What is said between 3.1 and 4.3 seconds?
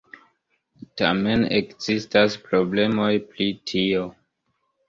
pri tio.